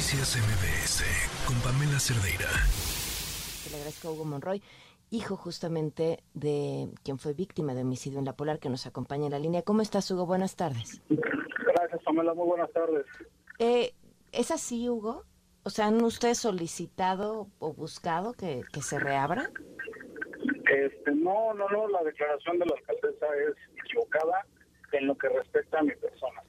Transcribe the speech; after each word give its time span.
Noticias 0.00 0.38
MBS 0.38 1.04
con 1.46 1.60
Pamela 1.60 2.00
Cerdeira. 2.00 2.48
Le 3.70 3.76
agradezco 3.76 4.08
a 4.08 4.12
Hugo 4.12 4.24
Monroy, 4.24 4.62
hijo 5.10 5.36
justamente 5.36 6.20
de 6.32 6.88
quien 7.04 7.18
fue 7.18 7.34
víctima 7.34 7.74
de 7.74 7.82
homicidio 7.82 8.18
en 8.18 8.24
La 8.24 8.32
Polar, 8.32 8.60
que 8.60 8.70
nos 8.70 8.86
acompaña 8.86 9.26
en 9.26 9.32
la 9.32 9.38
línea. 9.38 9.60
¿Cómo 9.60 9.82
estás, 9.82 10.10
Hugo? 10.10 10.24
Buenas 10.24 10.56
tardes. 10.56 11.02
Gracias, 11.10 12.02
Pamela. 12.02 12.32
Muy 12.32 12.46
buenas 12.46 12.72
tardes. 12.72 13.04
Eh, 13.58 13.92
¿Es 14.32 14.50
así, 14.50 14.88
Hugo? 14.88 15.26
O 15.64 15.68
sea, 15.68 15.88
¿han 15.88 16.02
ustedes 16.02 16.38
solicitado 16.38 17.48
o 17.58 17.74
buscado 17.74 18.32
que, 18.32 18.62
que 18.72 18.80
se 18.80 18.98
reabra? 18.98 19.50
Este, 20.64 21.10
no, 21.14 21.52
no, 21.52 21.68
no. 21.68 21.88
La 21.88 22.02
declaración 22.04 22.58
de 22.58 22.64
la 22.64 22.74
alcaldesa 22.74 23.26
es 23.46 23.84
equivocada 23.84 24.46
en 24.92 25.08
lo 25.08 25.18
que 25.18 25.28
respecta 25.28 25.78
a 25.78 25.82
mi 25.82 25.94
persona. 25.96 26.42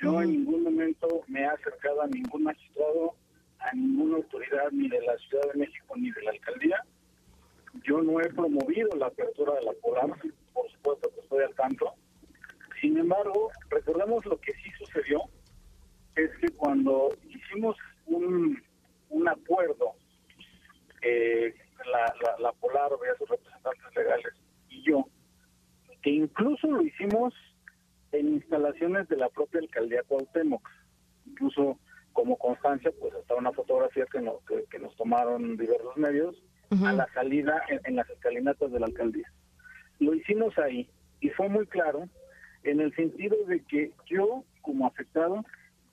Yo 0.00 0.22
en 0.22 0.30
ningún 0.30 0.62
momento 0.62 1.08
me 1.28 1.42
he 1.42 1.46
acercado 1.46 2.02
a 2.02 2.06
ningún 2.06 2.44
magistrado, 2.44 3.14
a 3.58 3.74
ninguna 3.74 4.16
autoridad, 4.16 4.70
ni 4.72 4.88
de 4.88 5.00
la 5.02 5.16
Ciudad 5.18 5.52
de 5.52 5.58
México 5.58 5.94
ni 5.96 6.10
de 6.10 6.22
la 6.22 6.30
alcaldía. 6.30 6.82
Yo 7.82 8.00
no 8.00 8.20
he 8.20 8.28
promovido 8.30 8.96
la 8.96 9.06
apertura 9.06 9.54
de 9.54 9.62
la 9.62 9.72
polar, 9.82 10.10
por 10.54 10.70
supuesto 10.70 11.10
que 11.14 11.20
estoy 11.20 11.44
al 11.44 11.54
tanto. 11.54 11.92
Sin 12.80 12.96
embargo, 12.96 13.50
recordemos 13.68 14.24
lo 14.24 14.40
que 14.40 14.52
sí 14.54 14.70
sucedió, 14.78 15.20
es 16.16 16.30
que 16.38 16.48
cuando 16.56 17.10
hicimos 17.28 17.76
un, 18.06 18.60
un 19.10 19.28
acuerdo, 19.28 19.94
eh, 21.02 21.54
la, 21.90 22.14
la, 22.22 22.38
la 22.38 22.52
Polar, 22.52 22.90
sus 23.18 23.28
representantes 23.28 23.94
legales 23.94 24.34
y 24.68 24.82
yo, 24.82 25.06
que 26.02 26.10
incluso 26.10 26.66
lo 26.68 26.82
hicimos 26.82 27.34
instalaciones 28.50 29.08
de 29.08 29.16
la 29.16 29.28
propia 29.28 29.60
alcaldía 29.60 30.02
Cuauhtémoc. 30.08 30.68
Incluso 31.26 31.78
como 32.12 32.36
constancia, 32.36 32.90
pues 32.98 33.14
está 33.14 33.36
una 33.36 33.52
fotografía 33.52 34.04
que, 34.10 34.20
no, 34.20 34.40
que, 34.46 34.64
que 34.68 34.78
nos 34.80 34.94
tomaron 34.96 35.56
diversos 35.56 35.96
medios 35.96 36.36
a 36.84 36.92
la 36.92 37.06
salida 37.14 37.62
en, 37.68 37.80
en, 37.84 37.96
las 37.96 38.08
escalinatas 38.10 38.70
de 38.72 38.80
la 38.80 38.86
alcaldía. 38.86 39.32
Lo 40.00 40.14
hicimos 40.14 40.56
ahí 40.58 40.88
y 41.20 41.28
fue 41.30 41.48
muy 41.48 41.66
claro 41.66 42.08
en 42.64 42.80
el 42.80 42.94
sentido 42.94 43.36
de 43.46 43.62
que 43.64 43.92
yo, 44.06 44.44
como 44.62 44.86
afectado, 44.86 45.44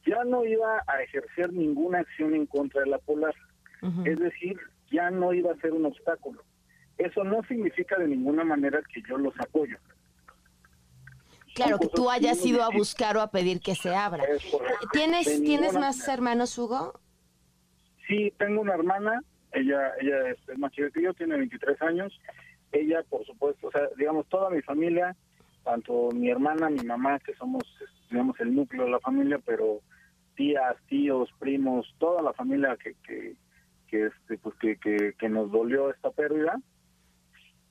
ya 0.06 0.24
no 0.24 0.44
iba 0.46 0.84
a 0.88 1.02
ejercer 1.04 1.54
ninguna 1.54 2.00
acción 2.00 2.34
en 2.34 2.46
contra 2.46 2.82
de 2.82 2.88
la 2.88 3.00
Polar. 3.00 3.36
Uh 3.82 3.88
-huh. 3.88 4.08
Es 4.08 4.20
decir, 4.20 4.58
ya 4.92 5.12
no 5.12 5.34
iba 5.34 5.52
a 5.52 5.58
ser 5.58 5.74
un 5.74 5.86
obstáculo. 5.86 6.44
Eso 6.98 7.24
no 7.24 7.44
significa 7.44 7.98
de 7.98 8.08
ninguna 8.08 8.44
manera 8.44 8.82
que 8.92 9.02
yo 9.08 9.18
los 9.18 9.40
apoyo. 9.40 9.78
Claro, 11.58 11.80
que 11.80 11.88
tú 11.88 12.08
hayas 12.12 12.46
ido 12.46 12.64
a 12.64 12.70
buscar 12.70 13.18
o 13.18 13.22
a 13.22 13.32
pedir 13.32 13.60
que 13.60 13.74
se 13.74 13.96
abra. 13.96 14.24
¿Tienes, 14.92 15.42
¿tienes 15.42 15.74
más 15.74 16.08
hermanos, 16.08 16.56
Hugo? 16.56 17.00
Sí, 18.08 18.32
tengo 18.38 18.62
una 18.62 18.76
hermana, 18.76 19.24
ella 19.52 19.92
ella 20.00 20.30
es 20.30 20.60
más 20.60 20.72
chica 20.72 20.92
que 20.92 21.02
yo, 21.02 21.16
tiene 21.16 21.36
23 21.36 21.82
años. 21.82 22.20
Ella, 22.72 23.04
por 23.10 23.26
supuesto, 23.26 23.70
o 23.70 23.72
sea, 23.72 23.90
digamos, 23.98 24.28
toda 24.28 24.52
mi 24.52 24.62
familia, 24.62 25.16
tanto 25.64 26.10
mi 26.14 26.30
hermana, 26.30 26.70
mi 26.70 26.84
mamá, 26.84 27.20
que 27.20 27.34
somos, 27.34 27.64
digamos, 28.12 28.40
el 28.40 28.54
núcleo 28.54 28.86
de 28.86 28.92
la 28.92 29.00
familia, 29.00 29.40
pero 29.44 29.82
tías, 30.36 30.76
tíos, 30.88 31.28
primos, 31.40 31.92
toda 31.98 32.22
la 32.22 32.34
familia 32.34 32.78
que, 32.78 32.94
que, 33.04 33.36
que, 33.88 34.06
este, 34.06 34.38
pues 34.38 34.54
que, 34.58 34.78
que, 34.78 35.16
que 35.18 35.28
nos 35.28 35.52
dolió 35.52 35.90
esta 35.90 36.12
pérdida, 36.12 36.62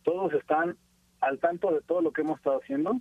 todos 0.03 0.33
están 0.35 0.77
al 1.21 1.39
tanto 1.39 1.71
de 1.71 1.83
todo 1.83 2.01
lo 2.01 2.13
que 2.13 2.23
hemos 2.23 2.39
estado 2.39 2.61
haciendo 2.61 3.01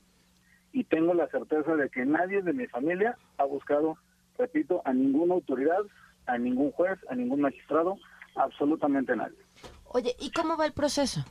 y 0.75 0.83
tengo 0.83 1.13
la 1.13 1.27
certeza 1.29 1.73
de 1.77 1.89
que 1.89 2.05
nadie 2.05 2.41
de 2.41 2.51
mi 2.51 2.67
familia 2.67 3.17
ha 3.37 3.45
buscado, 3.45 3.97
repito, 4.37 4.81
a 4.83 4.91
ninguna 4.91 5.35
autoridad, 5.35 5.79
a 6.25 6.37
ningún 6.37 6.71
juez, 6.71 6.99
a 7.09 7.15
ningún 7.15 7.39
magistrado, 7.39 7.97
absolutamente 8.35 9.15
nadie. 9.15 9.37
Oye, 9.85 10.13
¿y 10.19 10.31
cómo 10.31 10.57
va 10.57 10.65
el 10.65 10.73
proceso? 10.73 11.21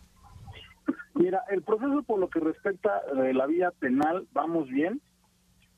Mira, 1.13 1.45
el 1.51 1.61
proceso 1.61 2.03
por 2.05 2.21
lo 2.21 2.31
que 2.31 2.41
respecta 2.41 3.03
de 3.15 3.35
la 3.35 3.45
vía 3.45 3.71
penal, 3.73 4.27
vamos 4.33 4.67
bien. 4.69 5.03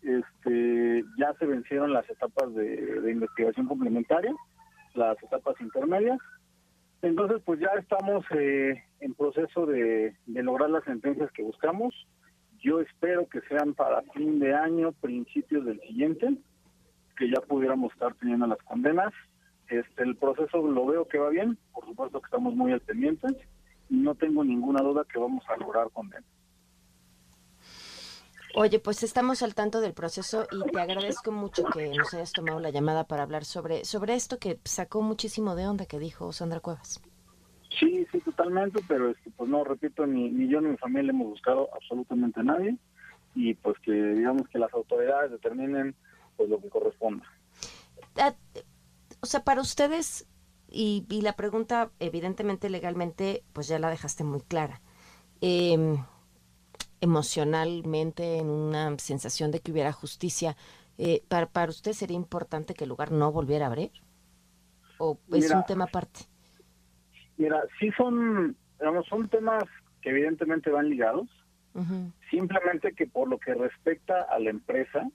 Este, 0.01 1.05
ya 1.19 1.35
se 1.41 1.47
vencieron 1.47 1.93
las 1.93 2.09
etapas 2.09 2.55
de, 2.55 3.01
de 3.01 3.11
investigación 3.11 3.67
complementaria, 3.67 4.33
las 4.95 5.21
etapas 5.25 5.61
intermedias. 5.61 6.21
Entonces, 7.03 7.43
pues 7.45 7.59
ya 7.59 7.71
estamos 7.81 8.25
eh, 8.31 8.81
en 9.01 9.15
proceso 9.15 9.67
de, 9.67 10.15
de 10.27 10.43
lograr 10.45 10.71
las 10.71 10.85
sentencias 10.85 11.33
que 11.33 11.43
buscamos. 11.43 11.93
Yo 12.67 12.81
espero 12.81 13.29
que 13.29 13.41
sean 13.43 13.75
para 13.75 14.03
fin 14.13 14.41
de 14.41 14.53
año, 14.53 14.91
principios 14.91 15.65
del 15.65 15.81
siguiente, 15.83 16.37
que 17.17 17.31
ya 17.31 17.41
pudiéramos 17.41 17.93
estar 17.93 18.13
teniendo 18.15 18.49
las 18.49 18.59
condenas. 18.59 19.13
Este, 19.69 20.03
el 20.03 20.17
proceso 20.17 20.59
lo 20.67 20.85
veo 20.85 21.07
que 21.07 21.19
va 21.19 21.29
bien, 21.29 21.57
por 21.73 21.87
supuesto 21.87 22.21
que 22.21 22.25
estamos 22.25 22.57
muy 22.57 22.73
al 22.73 22.81
pendiente 22.81 23.29
y 23.89 23.95
no 23.99 24.17
tengo 24.17 24.43
ninguna 24.43 24.83
duda 24.83 25.05
que 25.05 25.17
vamos 25.17 25.45
a 25.49 25.57
lograr 25.59 25.91
condenas. 25.93 26.29
Oye, 28.57 28.81
pues 28.81 29.05
estamos 29.05 29.45
al 29.45 29.55
tanto 29.55 29.81
del 29.81 29.95
proceso 29.95 30.49
y 30.51 30.69
te 30.69 30.81
agradezco 30.81 31.31
mucho 31.31 31.67
que 31.67 31.91
nos 31.91 32.15
hayas 32.15 32.33
tomado 32.33 32.59
la 32.59 32.71
llamada 32.71 33.05
para 33.05 33.23
hablar 33.23 33.45
sobre, 33.45 33.85
sobre 33.85 34.17
esto 34.17 34.41
que 34.41 34.59
sacó 34.65 35.03
muchísimo 35.03 35.55
de 35.55 35.69
onda 35.69 35.87
que 35.87 36.01
dijo 36.01 36.33
Sandra 36.33 36.59
Cuevas. 36.59 37.01
Sí, 37.79 38.07
sí, 38.11 38.21
totalmente, 38.21 38.81
pero 38.89 39.11
este, 39.11 39.31
pues 39.31 39.51
no, 39.51 39.65
repito, 39.65 40.07
ni, 40.07 40.31
ni 40.31 40.49
yo 40.49 40.61
ni 40.61 40.71
mi 40.71 40.77
familia 40.77 41.11
hemos 41.11 41.29
buscado 41.29 41.69
absolutamente 41.75 42.41
a 42.41 42.45
nadie 42.45 42.77
y 43.35 43.55
pues 43.55 43.77
que 43.81 43.93
digamos 43.93 44.49
que 44.49 44.59
las 44.59 44.73
autoridades 44.73 45.31
determinen 45.31 45.95
pues 46.37 46.49
lo 46.49 46.61
que 46.61 46.69
corresponda. 46.69 47.25
O 49.21 49.27
sea, 49.27 49.45
para 49.45 49.61
ustedes, 49.61 50.27
y, 50.71 51.05
y 51.11 51.21
la 51.23 51.35
pregunta 51.37 51.91
evidentemente 51.99 52.71
legalmente, 52.71 53.45
pues 53.53 53.69
ya 53.69 53.79
la 53.79 53.91
dejaste 53.91 54.25
muy 54.25 54.41
clara. 54.41 54.81
Eh, 55.41 55.97
emocionalmente, 57.01 58.39
en 58.39 58.49
una 58.49 58.99
sensación 58.99 59.51
de 59.51 59.61
que 59.61 59.73
hubiera 59.73 59.93
justicia, 59.93 60.57
eh, 60.99 61.23
para, 61.29 61.47
¿para 61.47 61.71
usted 61.71 61.93
sería 61.93 62.17
importante 62.17 62.75
que 62.75 62.85
el 62.85 62.91
lugar 62.91 63.13
no 63.13 63.33
volviera 63.33 63.67
a 63.67 63.69
abrir? 63.69 63.93
¿O 64.99 65.19
es 65.33 65.45
mira, 65.45 65.59
un 65.59 65.65
tema 65.65 65.85
aparte? 65.85 66.21
Mira, 67.37 67.63
sí 67.79 67.91
son, 67.97 68.57
digamos, 68.79 69.07
son 69.07 69.29
temas 69.29 69.65
que 70.01 70.11
evidentemente 70.11 70.71
van 70.71 70.89
ligados, 70.89 71.29
uh 71.75 71.81
-huh. 71.81 72.13
simplemente 72.31 72.93
que 72.93 73.07
por 73.07 73.29
lo 73.29 73.39
que 73.39 73.55
respecta 73.55 74.23
a 74.23 74.39
la 74.39 74.51
empresa, 74.51 75.09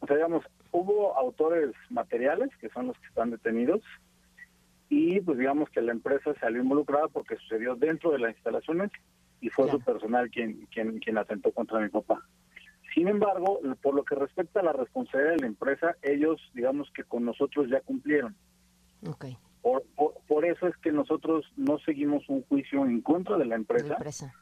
o 0.00 0.06
sea, 0.06 0.16
digamos, 0.16 0.44
hubo 0.72 1.16
autores 1.16 1.72
materiales, 1.90 2.50
que 2.60 2.68
son 2.70 2.88
los 2.88 2.98
que 2.98 3.06
están 3.06 3.30
detenidos, 3.30 3.82
y 4.88 5.20
pues 5.20 5.38
digamos 5.38 5.68
que 5.70 5.80
la 5.80 5.92
empresa 5.92 6.32
salió 6.40 6.62
involucrada 6.62 7.08
porque 7.08 7.36
sucedió 7.36 7.74
dentro 7.74 8.12
de 8.12 8.18
las 8.18 8.34
instalaciones 8.34 8.90
y 9.40 9.48
fue 9.50 9.64
claro. 9.64 9.78
su 9.78 9.84
personal 9.84 10.30
quien, 10.30 10.66
quien, 10.66 10.98
quien 11.00 11.18
atentó 11.18 11.50
contra 11.52 11.80
mi 11.80 11.88
papá. 11.88 12.22
Sin 12.94 13.08
embargo, 13.08 13.60
por 13.82 13.94
lo 13.94 14.04
que 14.04 14.14
respecta 14.14 14.60
a 14.60 14.62
la 14.62 14.72
responsabilidad 14.72 15.34
de 15.34 15.40
la 15.40 15.46
empresa, 15.48 15.96
ellos, 16.02 16.40
digamos 16.54 16.90
que 16.92 17.04
con 17.04 17.24
nosotros 17.24 17.68
ya 17.68 17.80
cumplieron. 17.80 18.34
Okay. 19.06 19.36
Por, 20.36 20.44
eso 20.44 20.66
es 20.66 20.76
que 20.76 20.92
nosotros 20.92 21.46
no 21.56 21.78
seguimos 21.78 22.28
un 22.28 22.42
juicio 22.42 22.84
en 22.84 23.00
contra 23.00 23.38
de 23.38 23.46
la 23.46 23.54
empresa, 23.54 23.86
la 23.86 23.94
empresa. 23.94 24.34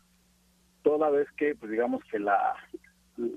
toda 0.83 1.09
vez 1.09 1.29
que, 1.37 1.55
pues 1.55 1.71
digamos 1.71 2.03
que 2.11 2.19
la 2.19 2.57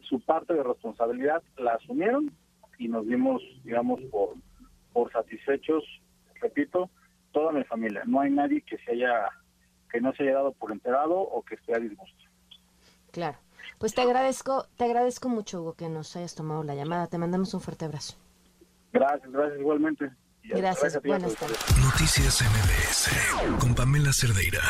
su 0.02 0.20
parte 0.22 0.56
de 0.56 0.64
responsabilidad 0.64 1.44
la 1.58 1.74
asumieron 1.74 2.32
y 2.80 2.88
nos 2.88 3.06
dimos, 3.06 3.44
digamos, 3.64 4.02
por, 4.10 4.34
por 4.92 5.12
satisfechos, 5.12 5.84
repito, 6.42 6.90
toda 7.32 7.52
mi 7.52 7.64
familia. 7.64 8.02
No 8.08 8.22
hay 8.22 8.32
nadie 8.32 8.62
que 8.62 8.80
se 8.80 8.94
haya 8.94 9.30
que 9.92 10.02
no 10.02 10.12
se 10.14 10.24
haya 10.24 10.34
dado 10.34 10.52
por 10.54 10.72
enterado 10.72 11.20
o 11.20 11.44
que 11.44 11.56
esté 11.56 11.76
a 11.76 11.80
disgusto. 11.80 12.24
Claro. 13.12 13.38
Pues 13.78 13.94
te 13.94 14.02
agradezco, 14.02 14.66
te 14.78 14.86
agradezco 14.86 15.30
mucho, 15.30 15.62
Hugo, 15.62 15.74
que 15.74 15.90
nos 15.90 16.16
hayas 16.16 16.34
tomado 16.34 16.64
la 16.64 16.74
llamada. 16.74 17.06
Te 17.06 17.20
mandamos 17.20 17.54
un 17.54 17.62
fuerte 17.62 17.86
abrazo. 17.86 18.18
Gracias, 18.92 19.32
gracias 19.32 19.60
igualmente. 19.60 20.12
Gracias, 20.44 20.94
gracias 20.94 21.04
buenas 21.04 21.36
tardes. 21.36 21.58
Noticias 21.82 22.42
MBS 22.42 23.60
con 23.60 23.76
Pamela 23.76 24.14
Cerdeira. 24.14 24.62